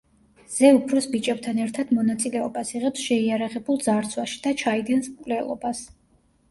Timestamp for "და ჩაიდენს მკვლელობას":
4.49-5.87